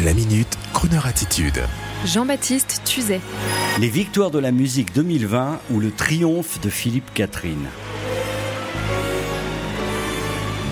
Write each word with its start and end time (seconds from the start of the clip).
La 0.00 0.14
minute, 0.14 0.48
Kroneur 0.72 1.04
attitude. 1.04 1.60
Jean-Baptiste 2.06 2.80
Tuzet. 2.86 3.20
Les 3.78 3.90
victoires 3.90 4.30
de 4.30 4.38
la 4.38 4.50
musique 4.50 4.94
2020 4.94 5.60
ou 5.70 5.80
le 5.80 5.90
triomphe 5.90 6.58
de 6.62 6.70
Philippe 6.70 7.12
Catherine. 7.12 7.66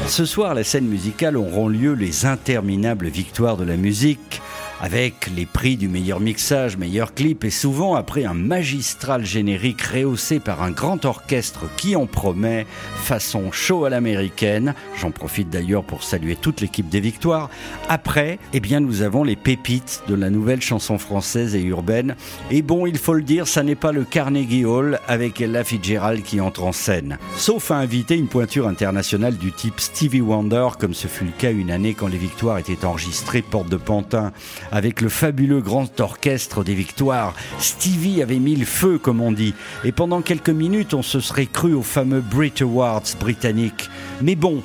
Ce 0.06 0.24
soir, 0.24 0.54
la 0.54 0.64
scène 0.64 0.86
musicale 0.86 1.36
auront 1.36 1.68
lieu 1.68 1.92
les 1.92 2.24
interminables 2.24 3.08
victoires 3.08 3.58
de 3.58 3.64
la 3.64 3.76
musique 3.76 4.39
avec 4.80 5.30
les 5.36 5.46
prix 5.46 5.76
du 5.76 5.88
meilleur 5.88 6.20
mixage, 6.20 6.76
meilleur 6.76 7.14
clip 7.14 7.44
et 7.44 7.50
souvent 7.50 7.94
après 7.94 8.24
un 8.24 8.34
magistral 8.34 9.24
générique 9.24 9.82
rehaussé 9.82 10.40
par 10.40 10.62
un 10.62 10.70
grand 10.70 11.04
orchestre 11.04 11.64
qui 11.76 11.96
en 11.96 12.06
promet 12.06 12.66
façon 12.96 13.52
show 13.52 13.84
à 13.84 13.90
l'américaine. 13.90 14.74
J'en 14.98 15.10
profite 15.10 15.50
d'ailleurs 15.50 15.84
pour 15.84 16.02
saluer 16.02 16.36
toute 16.36 16.60
l'équipe 16.60 16.88
des 16.88 17.00
Victoires. 17.00 17.50
Après, 17.88 18.38
eh 18.52 18.60
bien 18.60 18.80
nous 18.80 19.02
avons 19.02 19.24
les 19.24 19.36
pépites 19.36 20.02
de 20.08 20.14
la 20.14 20.30
nouvelle 20.30 20.62
chanson 20.62 20.98
française 20.98 21.54
et 21.54 21.62
urbaine. 21.62 22.16
Et 22.50 22.62
bon, 22.62 22.86
il 22.86 22.98
faut 22.98 23.14
le 23.14 23.22
dire, 23.22 23.46
ça 23.46 23.62
n'est 23.62 23.74
pas 23.74 23.92
le 23.92 24.04
Carnegie 24.04 24.64
Hall 24.64 24.98
avec 25.06 25.40
Ella 25.40 25.64
Fitzgerald 25.64 26.22
qui 26.22 26.40
entre 26.40 26.64
en 26.64 26.72
scène. 26.72 27.18
Sauf 27.36 27.70
à 27.70 27.76
inviter 27.76 28.16
une 28.16 28.28
pointure 28.28 28.66
internationale 28.66 29.36
du 29.36 29.52
type 29.52 29.78
Stevie 29.80 30.20
Wonder 30.20 30.68
comme 30.78 30.94
ce 30.94 31.06
fut 31.06 31.24
le 31.24 31.32
cas 31.36 31.50
une 31.50 31.70
année 31.70 31.94
quand 31.94 32.08
les 32.08 32.18
Victoires 32.18 32.58
étaient 32.58 32.84
enregistrées 32.84 33.42
porte 33.42 33.68
de 33.68 33.76
Pantin 33.76 34.32
avec 34.72 35.00
le 35.00 35.08
fabuleux 35.08 35.60
grand 35.60 36.00
orchestre 36.00 36.64
des 36.64 36.74
victoires. 36.74 37.34
Stevie 37.58 38.22
avait 38.22 38.38
mis 38.38 38.56
le 38.56 38.66
feu, 38.66 38.98
comme 38.98 39.20
on 39.20 39.32
dit, 39.32 39.54
et 39.84 39.92
pendant 39.92 40.22
quelques 40.22 40.50
minutes, 40.50 40.94
on 40.94 41.02
se 41.02 41.20
serait 41.20 41.46
cru 41.46 41.74
au 41.74 41.82
fameux 41.82 42.20
Brit 42.20 42.54
Awards 42.60 43.02
britannique. 43.18 43.90
Mais 44.22 44.34
bon, 44.34 44.62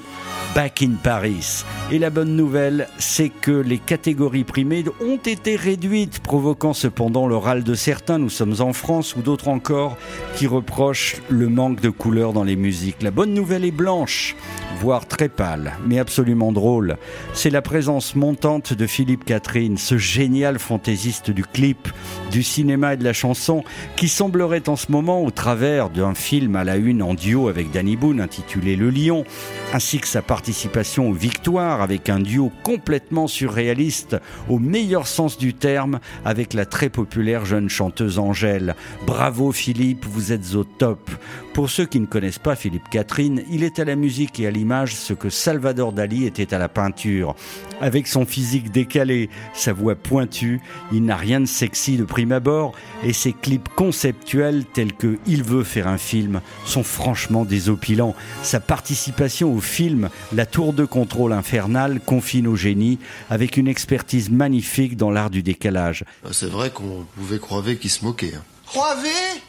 Back 0.56 0.84
in 0.84 0.94
Paris. 1.04 1.66
Et 1.92 2.00
la 2.00 2.10
bonne 2.10 2.38
nouvelle, 2.38 2.88
c'est 2.98 3.28
que 3.28 3.52
les 3.52 3.78
catégories 3.78 4.46
primées 4.46 4.86
ont 5.02 5.18
été 5.18 5.58
réduites, 5.58 6.20
provoquant 6.20 6.72
cependant 6.72 7.28
le 7.28 7.36
râle 7.36 7.66
de 7.66 7.76
certains, 7.76 8.20
nous 8.20 8.30
sommes 8.30 8.56
en 8.62 8.72
France, 8.72 9.18
ou 9.18 9.22
d'autres 9.22 9.50
encore, 9.50 9.98
qui 10.38 10.48
reprochent 10.48 11.18
le 11.28 11.50
manque 11.50 11.82
de 11.82 11.90
couleurs 11.90 12.32
dans 12.32 12.46
les 12.46 12.56
musiques. 12.56 13.04
La 13.04 13.12
bonne 13.12 13.34
nouvelle 13.34 13.66
est 13.66 13.72
blanche, 13.72 14.38
voire 14.80 15.06
très 15.08 15.28
pâle, 15.28 15.74
mais 15.86 16.00
absolument 16.00 16.54
drôle. 16.54 16.96
C'est 17.34 17.50
la 17.50 17.62
présence 17.62 18.16
montante 18.16 18.72
de 18.72 18.88
Philippe 18.88 19.26
Catherine, 19.26 19.78
ce 19.78 19.98
génial 19.98 20.58
fantaisiste 20.58 21.32
du 21.32 21.44
clip, 21.44 21.90
du 22.32 22.44
cinéma 22.44 22.94
et 22.94 22.98
de 22.98 23.04
la 23.04 23.14
chanson, 23.14 23.66
qui 23.98 24.08
semblerait 24.08 24.70
en 24.70 24.78
ce 24.78 24.90
moment, 24.90 25.22
au 25.22 25.32
travers 25.32 25.90
d'un 25.90 26.16
film 26.16 26.56
à 26.56 26.64
la 26.64 26.78
une 26.78 27.04
en 27.04 27.14
duo 27.14 27.50
avec 27.50 27.72
Danny 27.72 27.98
Boone 27.98 28.22
intitulé 28.22 28.78
Le 28.78 28.90
Lion, 28.90 29.26
ainsi 29.74 30.00
que 30.00 30.08
sa 30.08 30.22
participation 30.46 31.10
aux 31.10 31.14
victoires 31.14 31.82
avec 31.82 32.08
un 32.08 32.20
duo 32.20 32.52
complètement 32.62 33.26
surréaliste 33.26 34.18
au 34.48 34.60
meilleur 34.60 35.08
sens 35.08 35.40
du 35.40 35.56
terme 35.56 36.00
avec 36.24 36.54
la 36.54 36.68
très 36.68 36.90
populaire 36.90 37.46
jeune 37.46 37.68
chanteuse 37.68 38.20
Angèle. 38.20 38.76
Bravo 39.08 39.52
Philippe, 39.52 40.06
vous 40.06 40.34
êtes 40.34 40.54
au 40.54 40.64
top. 40.64 41.10
Pour 41.56 41.70
ceux 41.70 41.86
qui 41.86 42.02
ne 42.02 42.06
connaissent 42.06 42.38
pas 42.38 42.58
Philippe 42.58 42.90
Catherine, 42.90 43.42
il 43.50 43.64
est 43.64 43.80
à 43.80 43.86
la 43.86 43.96
musique 43.96 44.42
et 44.42 44.48
à 44.48 44.52
l'image 44.52 44.94
ce 44.94 45.14
que 45.14 45.30
Salvador 45.30 45.94
Dali 45.94 46.26
était 46.26 46.54
à 46.54 46.58
la 46.58 46.68
peinture. 46.68 47.34
Avec 47.80 48.08
son 48.08 48.26
physique 48.26 48.72
décalé, 48.72 49.30
sa 49.54 49.72
voix 49.72 49.96
pointue, 49.96 50.60
il 50.92 51.06
n'a 51.06 51.16
rien 51.16 51.40
de 51.40 51.46
sexy 51.46 51.96
de 51.96 52.04
prime 52.04 52.34
abord 52.34 52.74
et 53.04 53.14
ses 53.14 53.32
clips 53.32 53.70
conceptuels 53.70 54.66
tels 54.66 54.92
que 54.92 55.18
Il 55.28 55.44
veut 55.44 55.64
faire 55.64 55.88
un 55.88 55.98
film 55.98 56.42
sont 56.66 56.84
franchement 56.84 57.46
désopilants. 57.46 58.16
Sa 58.44 58.60
participation 58.60 59.54
au 59.54 59.62
film 59.62 60.10
La 60.34 60.46
tour 60.46 60.74
de 60.74 60.84
contrôle 60.84 61.32
infernale 61.32 62.02
confie 62.02 62.42
nos 62.42 62.58
génies 62.58 63.00
avec 63.30 63.56
une 63.56 63.70
expertise 63.70 64.30
magnifique 64.30 64.98
dans 64.98 65.10
l'art 65.10 65.30
du 65.30 65.42
décalage. 65.42 66.04
Ah, 66.26 66.34
c'est 66.34 66.52
vrai 66.52 66.70
qu'on 66.70 67.06
pouvait 67.16 67.40
croire 67.40 67.64
qu'il 67.80 67.90
se 67.90 68.04
moquait. 68.04 68.34
Hein. 68.36 68.44
Croiver 68.66 69.40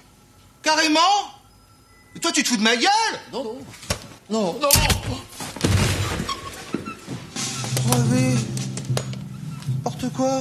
Carrément? 0.62 1.36
Et 2.16 2.19
toi, 2.19 2.32
tu 2.32 2.43
te 2.43 2.49
fous 2.49 2.56
de 2.56 2.62
ma 2.62 2.75
gueule 2.75 2.91
Non, 3.32 3.44
non. 3.44 3.59
Non. 4.31 4.59
Non 4.60 4.69
Crever 7.88 8.34
N'importe 9.69 10.12
quoi? 10.15 10.41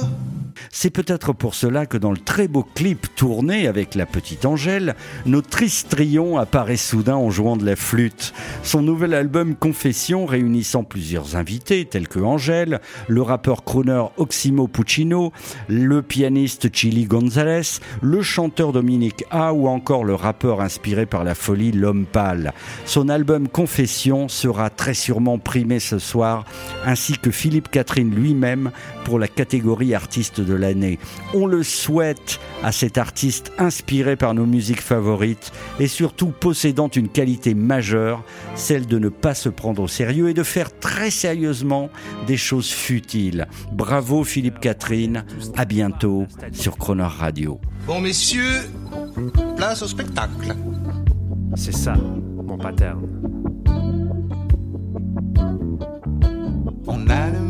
C'est 0.70 0.90
peut-être 0.90 1.32
pour 1.32 1.54
cela 1.54 1.86
que 1.86 1.96
dans 1.96 2.10
le 2.10 2.18
très 2.18 2.48
beau 2.48 2.66
clip 2.74 3.14
tourné 3.14 3.66
avec 3.66 3.94
la 3.94 4.06
petite 4.06 4.44
Angèle, 4.44 4.94
notre 5.24 5.48
Tristrion 5.48 6.38
apparaît 6.38 6.76
soudain 6.76 7.16
en 7.16 7.30
jouant 7.30 7.56
de 7.56 7.64
la 7.64 7.76
flûte. 7.76 8.32
Son 8.62 8.82
nouvel 8.82 9.14
album 9.14 9.54
Confession, 9.54 10.26
réunissant 10.26 10.84
plusieurs 10.84 11.36
invités 11.36 11.84
tels 11.84 12.08
que 12.08 12.18
Angèle, 12.18 12.80
le 13.08 13.22
rappeur 13.22 13.64
crooner 13.64 14.04
Oximo 14.16 14.68
Puccino, 14.68 15.32
le 15.68 16.02
pianiste 16.02 16.74
Chili 16.74 17.04
Gonzalez, 17.04 17.80
le 18.02 18.22
chanteur 18.22 18.72
Dominique 18.72 19.24
A 19.30 19.52
ou 19.52 19.68
encore 19.68 20.04
le 20.04 20.14
rappeur 20.14 20.60
inspiré 20.60 21.06
par 21.06 21.24
la 21.24 21.34
folie 21.34 21.72
L'Homme 21.72 22.06
Pâle. 22.06 22.52
Son 22.84 23.08
album 23.08 23.48
Confession 23.48 24.28
sera 24.28 24.70
très 24.70 24.94
sûrement 24.94 25.38
primé 25.38 25.80
ce 25.80 25.98
soir, 25.98 26.44
ainsi 26.84 27.18
que 27.18 27.30
Philippe 27.30 27.70
Catherine 27.70 28.14
lui-même 28.14 28.70
pour 29.04 29.18
la 29.18 29.28
catégorie 29.28 29.94
artiste 29.94 30.40
de 30.46 30.54
l'année. 30.54 30.98
On 31.34 31.46
le 31.46 31.62
souhaite 31.62 32.40
à 32.62 32.72
cet 32.72 32.96
artiste 32.96 33.52
inspiré 33.58 34.16
par 34.16 34.32
nos 34.32 34.46
musiques 34.46 34.80
favorites 34.80 35.52
et 35.78 35.86
surtout 35.86 36.28
possédant 36.28 36.88
une 36.88 37.08
qualité 37.08 37.54
majeure, 37.54 38.24
celle 38.54 38.86
de 38.86 38.98
ne 38.98 39.08
pas 39.08 39.34
se 39.34 39.48
prendre 39.48 39.82
au 39.82 39.88
sérieux 39.88 40.30
et 40.30 40.34
de 40.34 40.42
faire 40.42 40.78
très 40.78 41.10
sérieusement 41.10 41.90
des 42.26 42.36
choses 42.36 42.70
futiles. 42.70 43.46
Bravo 43.72 44.24
Philippe 44.24 44.60
Catherine, 44.60 45.24
à 45.56 45.64
bientôt 45.64 46.26
sur 46.52 46.78
Croner 46.78 47.04
Radio. 47.04 47.60
Bon 47.86 48.00
messieurs, 48.00 48.62
place 49.56 49.82
au 49.82 49.88
spectacle. 49.88 50.54
C'est 51.56 51.74
ça, 51.74 51.94
mon 51.94 52.58
pattern. 52.58 53.35